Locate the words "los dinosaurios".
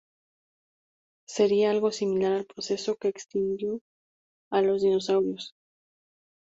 4.63-5.53